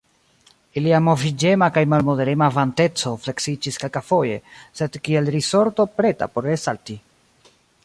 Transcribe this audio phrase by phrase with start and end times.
[0.79, 4.41] Ilia moviĝema kaj malmoderema vanteco fleksiĝis kelkafoje,
[4.81, 7.01] sed kiel risorto preta por resalti.